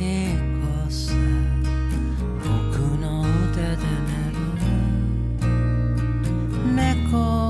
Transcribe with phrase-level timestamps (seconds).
[0.00, 1.12] いい子さ
[2.42, 2.48] 僕
[3.02, 4.40] の腕で寝る。
[6.74, 7.49] 猫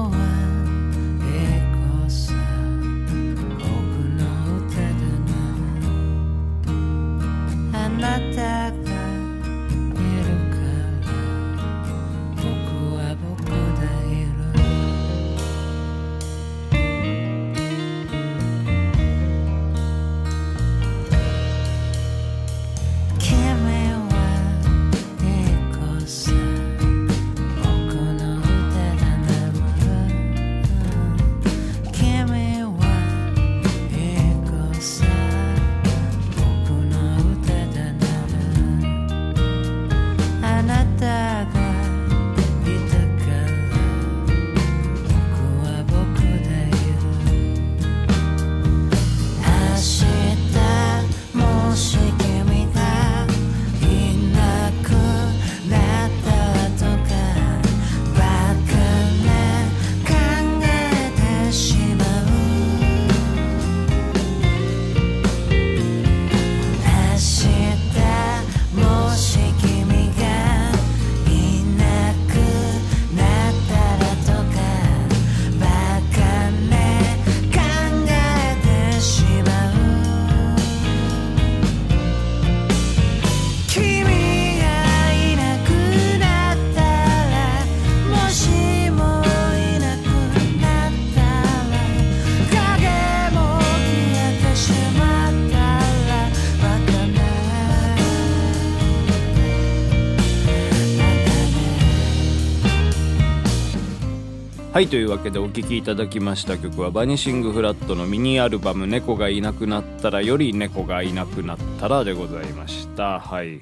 [104.73, 113.19] はいというわけでお聴きいただきました曲はバニシングフラットのミニアルバム「猫がいなくなったら」より「猫がいなくなったら」でございました。
[113.19, 113.57] はい。
[113.57, 113.61] い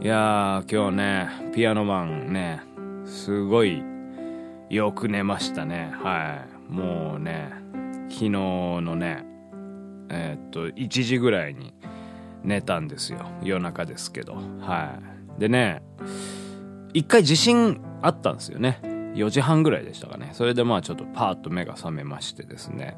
[0.00, 2.60] やー今日ねピアノマンね
[3.04, 3.82] すごい
[4.70, 5.92] よく寝ましたね。
[6.00, 6.72] はい。
[6.72, 7.50] もうね
[8.08, 9.26] 昨日のね
[10.08, 11.74] えーっと1時ぐらいに
[12.44, 13.26] 寝たんですよ。
[13.42, 14.36] 夜中ですけど。
[14.60, 15.00] は
[15.36, 15.40] い。
[15.40, 15.82] でね
[16.94, 18.91] 一回地震あったんですよね。
[19.14, 20.30] 4時半ぐらいでしたかね。
[20.32, 22.96] それでまあちょっとパーッと目が覚めましてですね。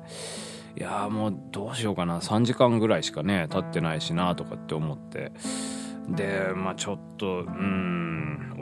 [0.77, 2.21] いやもうどうしようかな。
[2.21, 5.33] 3時間ぐらいしかね経ってないしなとかって思って。
[6.09, 8.14] でまあちょっとうん。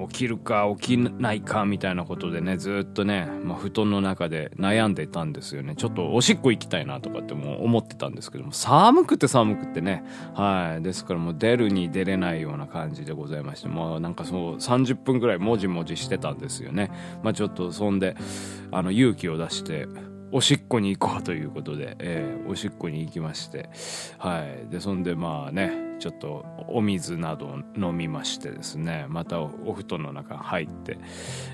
[0.08, 5.74] 起きるか起きないかみたいなことでねずっとね、まあ、布団の中で悩んでたんですよね。
[5.76, 10.04] ちょっとおしっこ行きたいなとかっても思ってたんですけども寒くて寒くてね。
[10.34, 10.82] はい。
[10.82, 16.90] ですからもう出るに出れないような感じでございましてもうなんかそう30分ぐらいもじもじしてたんですよね。
[17.22, 18.16] まあちょっとそんで
[18.70, 19.86] あの勇気を出して
[20.30, 23.70] おしっこに行こうということで、えーおしっこに行きまして。
[24.18, 24.70] はい。
[24.70, 30.98] でそんでまあねちょっとお水などを飲みましてですねまたお布団の中入って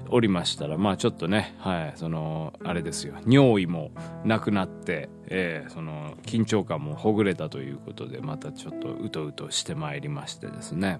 [0.09, 3.91] おりましたらまあちょっとねはいそのあれですよ尿意も
[4.25, 10.99] なくなって、えーその緊張感もほぐれたということでまたちょっとうとうとしてまいりましてですね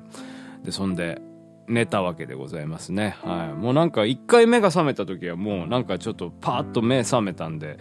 [0.63, 1.23] でそんで
[1.69, 3.17] 寝たわけでございますね。
[3.23, 3.55] はい。
[3.55, 7.79] もうなんか一回目が覚めた時はもうなんかちょっとパーッと目覚めたんで、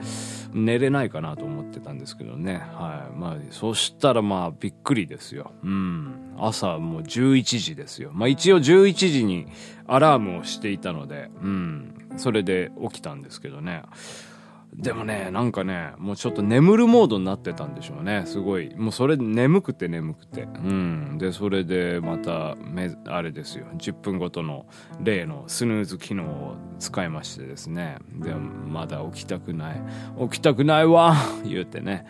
[0.57, 2.55] 寝れないかなと思ってたんですけどね。
[2.73, 3.15] はい。
[3.17, 5.51] まあ、そしたらまあびっくりですよ。
[5.63, 6.35] うん。
[6.37, 8.11] 朝もう11時ですよ。
[8.13, 9.47] まあ一応11時に
[9.87, 11.93] アラームをしていたので、うん。
[12.17, 13.83] それで起きたんですけどね。
[14.75, 18.23] でもね、なんかね、もうちょっと眠るモードになってたんでしょうね。
[18.25, 18.75] すごい。
[18.75, 20.43] もうそれ眠くて眠くて。
[20.43, 21.17] うん。
[21.17, 23.65] で、それでまた、め、あれですよ。
[23.77, 24.67] 10分ごとの
[24.99, 27.97] 例のスヌーズ機能を使いましてですね。
[28.13, 29.81] で、まだ起きたくない。
[30.29, 32.05] 起きたくないわ言うてね。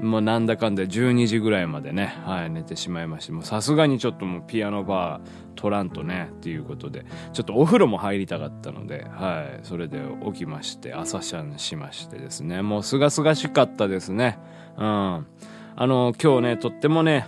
[0.00, 14.38] もうなんだかんだ12時ぐらいまでね、はい、寝てしまいまして、もうさすがにちょっともうピアノバー取らんとね、っていうことで、ちょっとお風呂も入りたかったので、はい、それで起きまして、朝シャンしましてですね、もうすがすがしかったですね。
[14.76, 14.84] うん。
[14.84, 15.26] あ
[15.76, 17.26] の、今日ね、とってもね、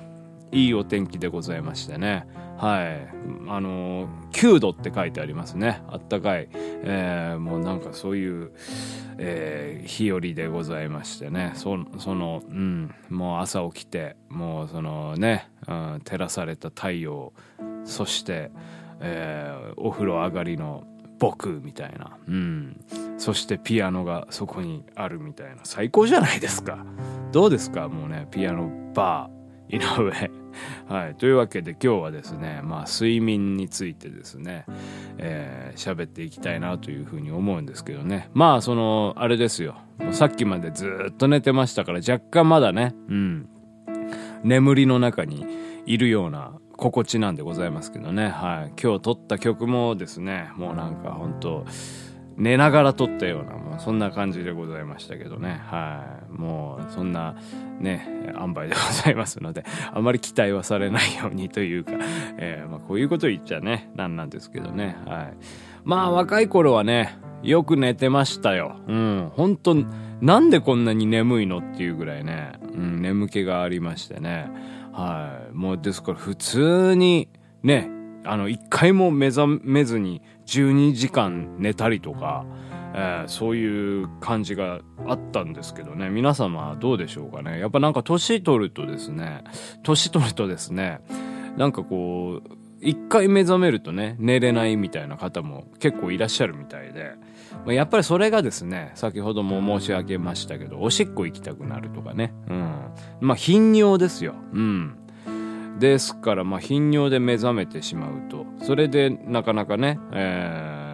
[0.52, 2.26] いいお天気でございましてね。
[2.60, 3.08] はい。
[3.48, 5.82] あの、9度って書いてありますね。
[5.88, 6.48] あったかい。
[6.52, 8.52] えー、もうなんかそういう、
[9.16, 11.52] えー、日和でございましてね。
[11.54, 17.32] そその、うん、もう朝起きて、もうそのね、うん、照らされた太陽、
[17.84, 18.50] そして、
[19.00, 20.84] えー、お風呂上がりの
[21.18, 22.18] 僕みたいな。
[22.28, 22.76] うん。
[23.16, 25.62] そしてピアノがそこにあるみたいな。
[25.64, 26.84] 最高じゃないですか。
[27.32, 27.88] どうですか？
[27.88, 30.39] もうね、ピアノバー、井上。
[30.88, 31.14] はい。
[31.14, 34.64] というわけで今日はですね、まあ睡眠についてですね、
[35.18, 38.28] えー喋っていきたいなというふうに思うんですけどね。
[38.34, 39.76] まあその、あれですよ。
[40.10, 43.48] さっきまでずっと寝てましたから若干まだね、うん。
[44.42, 45.46] 眠りの中に
[45.86, 48.28] いるような心地なんでございますけどね。
[48.28, 48.72] はい。
[48.82, 51.66] 今日撮った曲もですね、もうなんか本当
[52.36, 55.60] 寝ながら撮ったような、もうそんな感じでございましたけどね。
[55.64, 56.32] はい。
[56.32, 57.36] もうそんな
[57.80, 61.92] ね、塩梅でございますので、 あまり期待はされないようにというか、
[62.38, 64.96] えーまあこういうこと言っちゃね、なんなんですけどね。
[65.06, 65.34] はい。
[65.84, 68.76] まあ若い頃はね、よく寝てましたよ。
[68.86, 69.30] うん。
[69.34, 69.76] 本当
[70.20, 74.50] なんでこんなに眠いのっていうぐらいね、うん、眠気がありましてね。
[74.92, 75.54] はい。
[75.54, 77.28] もうですから普通に
[77.62, 77.90] ね、
[78.24, 82.44] あの、一回も目覚めずに12時間寝たりとか、
[82.94, 86.10] えーそういう感じがあったんですけどね。
[86.10, 87.60] 皆様どうでしょうかね。
[87.60, 89.44] やっぱなんか年取るとですね、
[89.84, 91.00] 年取るとですね、
[91.56, 92.48] なんかこう、
[92.82, 97.12] 一回目覚めるとね、寝れないみたいな方も結構いらっしゃるみたいで、
[97.66, 102.32] やっぱりそれがですね、先ほども申し上げましたけど、おしっこ行きたくなるとかね。
[102.48, 102.74] うん。
[103.20, 104.34] まあ頻尿ですよ。
[104.52, 104.96] うん。
[105.80, 110.90] ですから、まあ頻尿で目覚めてしまうと、それでなかなかね、えー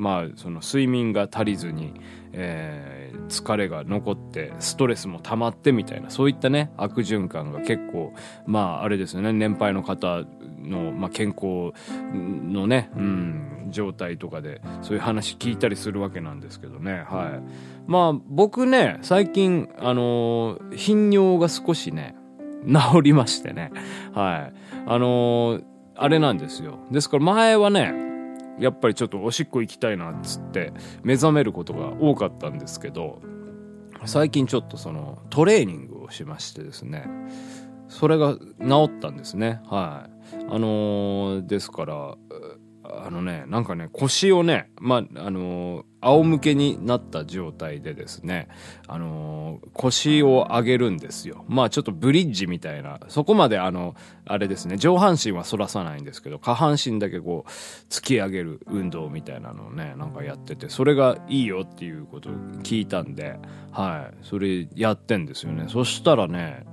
[0.00, 1.92] まあその睡眠が足りずに、
[2.32, 3.00] えー
[3.30, 8.12] 疲れが残ってストレスも溜まってみたいなそういったね悪循環が結構
[8.46, 10.24] まああれですよね年配の方
[10.58, 11.72] の、まあ、健康
[12.02, 17.42] のね、うん、状態とかでそういう話聞いたりするわけなんですけどねはい。
[17.86, 22.16] まあ僕ね最近あの頻尿が少しね
[22.66, 23.72] 治りましてね。
[24.12, 24.52] はい。
[24.86, 25.64] あのー
[26.02, 26.78] あれなんですよ。
[26.90, 27.92] ですから前はね
[28.58, 30.72] やっぱりちょっとおしっこ行きたいなっつって
[31.02, 33.20] 目覚めることが多かったんですけど
[34.06, 37.06] 最近ちょっとそのトレーニングをしましてですね。
[37.88, 39.60] それが治ったんですね。
[39.66, 40.36] はい。
[40.48, 42.14] あのーですから
[42.84, 48.48] あのねなんかね腰をねまああのー仰向けになった状態でですね
[48.88, 51.44] あのー腰を上げるんですよ。
[51.48, 53.94] まあちょっとブリッジみたいなそこまであの
[54.26, 57.50] あれですね上半身は反らさないんですけど下半身だけこう
[57.90, 62.32] 突き上げる運動みたいなのをねなんかやっててそれがいいよっていうことを
[62.62, 63.38] 聞いたんで
[63.72, 64.14] はい。
[64.24, 65.66] それやってんですよね。
[65.68, 66.64] そしたらね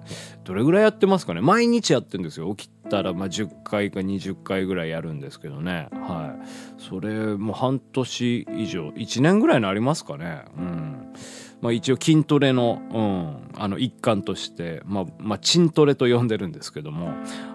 [0.44, 1.42] どれぐらいやってますかね？
[1.42, 2.54] 毎日やってんですよ。
[2.56, 5.90] 起きたらまあ10回か20回ぐらいやるんですけどね。
[5.92, 6.82] はい。
[6.82, 10.44] それもう半年以上1年ぐらいになりますかね。
[10.58, 11.14] うん。
[11.62, 17.08] まあ一応筋トレの、うん、あの一環として、まあ、まあ、チントレと呼んでるんですけども、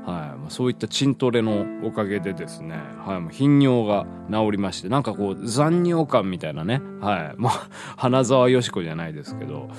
[0.04, 2.76] はい、そういったチントレのおかげでですね、
[3.06, 9.70] はい、もう頻尿が治りまして、なんかこう残尿感みたいなね、はい、まあ、 花沢よしこじゃないですけど、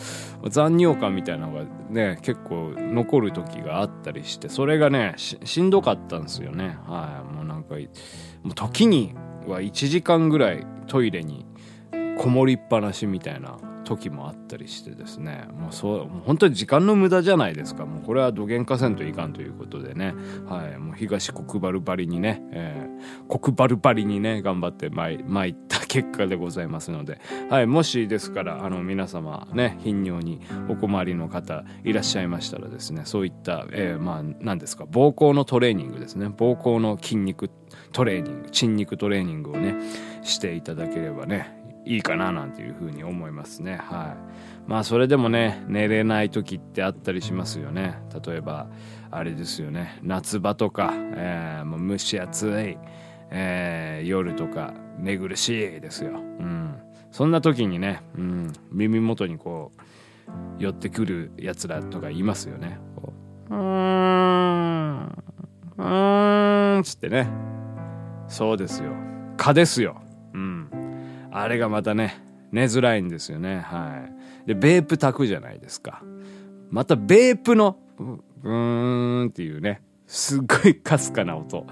[0.50, 6.78] 残尿感みたいなのがね、結構残る時があったりして、それがね、ししんどかったんですよね。
[6.88, 7.76] はい、もうなんか、
[8.44, 9.14] もう時に
[9.48, 11.46] は1時間ぐらいトイレに
[12.24, 15.46] こもりっぱなしみたいな時もあったりしてですね。
[15.60, 17.86] もうそうもう本当に時間の無駄じゃないですか。
[17.86, 20.14] もうこれはどげんかせんといかんということでね、
[20.48, 22.94] はい、もう東国原ばりにね、えー
[23.28, 27.20] 国原ばりにね頑張ってまい参った結果でございますので、
[27.50, 36.28] はい、もしですからあの皆様ね頻尿にお困りの方いらっしゃいましたらですねそういった、えーまあ何ですか膀胱のトレーニングですね。
[36.28, 37.50] 膀胱の筋肉
[37.92, 39.76] トレーニング筋肉トレーニングをね
[40.24, 43.78] していただければねいいかななんていうふうに思いますね。
[43.78, 44.70] はい。
[44.70, 48.00] まあそれでもね寝れない時ってあったりしますよね。
[48.26, 48.68] 例えば
[49.12, 50.00] あれですよね。
[50.02, 52.78] 夏場とか、えーもう蒸し暑い、
[53.32, 56.12] えー夜とか寝苦しいですよ。
[56.14, 56.76] うん。
[57.12, 62.80] そんな時にね、うん、耳元にこう寄ってくるやつらとかいますよね。
[62.96, 63.14] こ
[63.50, 65.24] ううーん
[65.78, 67.28] うーんつってね。
[68.28, 68.92] そうですよ。
[69.38, 70.03] 蚊ですよ。
[71.36, 72.22] あれがまたね、
[72.52, 73.60] 寝づらいんですよね。
[73.62, 74.08] は
[74.46, 74.48] い。
[74.48, 76.04] で、ベープ炊くじゃないですか。
[76.70, 77.78] また、ベープの、
[78.44, 81.66] うーんっていうね、すっごいかすかな音。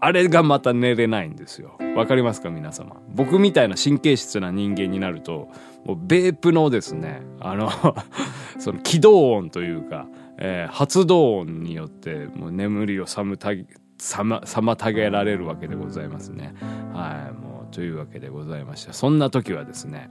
[0.00, 1.78] あれがまた寝れないんですよ。
[1.94, 3.00] わかりますか皆様。
[3.14, 5.48] 僕みたいな神経質な人間になると、
[5.84, 7.70] もうベープのですね、あの、
[8.58, 13.66] その起動音というか、えー発動音によってもう眠りを妨げ
[13.98, 16.54] さま妨げられるわけでございますね。
[16.94, 20.10] はいもうというわけでございましたそんな時はですね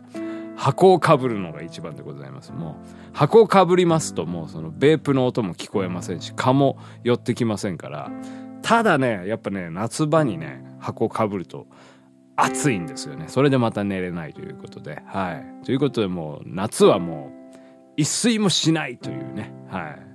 [0.60, 2.51] 箱をかぶるのが一番でございます。
[2.51, 8.12] もう箱をかぶりますともうそのベープの音も聞こえませんし蚊も寄ってきませんから
[8.62, 11.66] ただねやっぱね夏場にね箱をかぶると
[12.36, 13.25] 暑いんですよね。
[13.30, 15.66] それでまた寝れないということではい。
[15.66, 17.60] ということでもう夏はもう
[17.96, 20.09] 一睡もしないというねはい。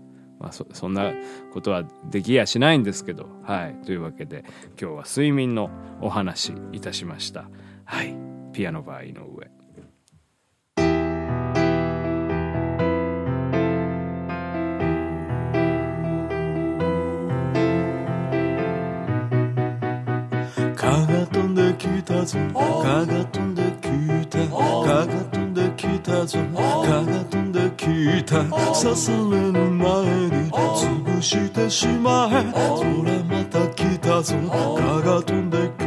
[0.45, 1.15] まあそそんな
[1.55, 3.75] ことはできやしないんですけどはい。
[3.87, 4.45] というわけで
[4.79, 5.71] 今日は睡眠の
[6.03, 7.49] お話いたしました。
[7.87, 8.15] はい。
[8.53, 9.51] ピアノバー井上。
[20.77, 22.39] 蚊が飛んできたぞ。
[22.53, 24.39] 蚊が飛んできた。
[24.49, 26.39] 蚊が飛んできたぞ。
[26.55, 28.45] 蚊が飛んできた。
[28.45, 30.24] 刺される前
[31.64, 32.52] てしまえ。
[32.52, 34.37] それまた来たぞ。
[34.37, 35.84] 蚊が飛んでき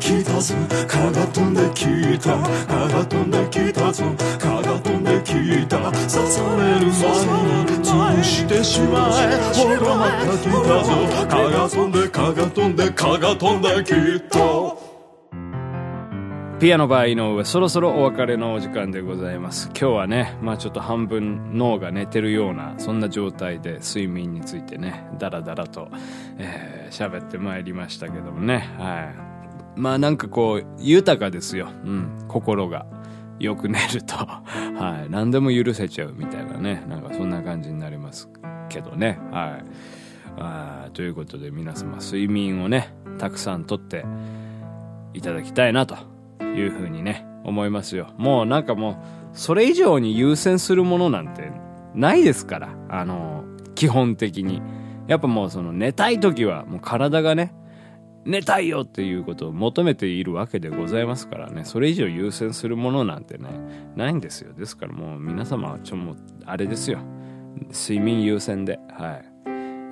[0.00, 0.54] きたぞ。
[0.88, 2.36] 蚊が飛んできた。
[2.66, 4.04] 蚊が飛んできたぞ。
[4.38, 5.78] 蚊が飛んできた。
[5.92, 6.96] 刺される前
[7.66, 9.38] に潰してしまえ。
[9.54, 10.84] ほらまた来た。
[10.84, 10.90] ぞ
[11.28, 14.90] 蚊が飛んで蚊が飛んで蚊が飛んできた。
[16.58, 19.68] ピアノバー井上そろそろお別れのお時間でございます。
[19.68, 25.88] 今日はねまあちょっと半分脳が寝てるようなそんな状態で睡眠についてねダラダラと
[26.38, 28.74] えー喋、ってまいりましたけどもね。
[28.78, 29.29] はい
[29.76, 32.86] まあなんかこう豊かですよ、うん、心が
[33.40, 34.16] よく寝ると。
[34.16, 35.10] はい。
[35.10, 36.84] 何でも許せちゃうみたいなね。
[36.88, 38.28] なんかそんな感じになります
[38.68, 39.18] けどね。
[39.32, 39.58] は
[40.86, 40.90] い。
[40.92, 44.04] ということで皆様睡眠をねたくさんとって
[45.14, 45.96] いただきたいなと
[46.42, 48.08] いうふうにね思いますよ。
[48.18, 48.96] もうなんかもう
[49.32, 51.50] それ以上に優先するものなんて
[51.94, 52.68] ないですから。
[52.88, 54.62] あの基本的に。
[55.06, 57.52] やっぱもうその寝たい時はもう体がね
[58.24, 63.48] 寝たいよっていうことを求めているわけでございますからねそれ以上優先するものなんてね
[63.96, 66.98] ないんですよですからもう皆様はちょもうあれですよ
[67.72, 69.30] 睡眠優先ではい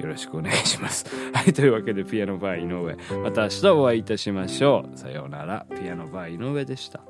[0.00, 1.06] よろしくお願いします。
[1.34, 2.96] はい、というわけでピアノバー井上。
[3.22, 4.96] また明日お会いいたしましょう。
[4.96, 5.66] さようなら。
[5.70, 7.00] ピアノバー井上でした。